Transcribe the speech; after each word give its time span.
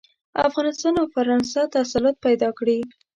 افغانستان 0.47 0.93
او 1.01 1.05
فرانسه 1.15 1.61
تسلط 1.75 2.15
پیدا 2.25 2.49
کړي. 2.59 2.77